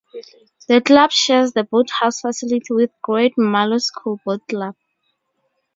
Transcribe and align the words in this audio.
The 0.67 0.81
club 0.81 1.11
shares 1.11 1.53
the 1.53 1.63
boathouse 1.63 2.21
facility 2.21 2.73
with 2.73 2.89
Great 3.03 3.37
Marlow 3.37 3.77
School 3.77 4.19
Boat 4.25 4.41
Club. 4.49 4.73